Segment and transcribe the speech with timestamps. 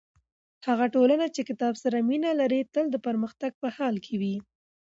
[0.67, 4.35] هغه ټولنه چې کتاب سره مینه لري تل د پرمختګ په حال کې وي.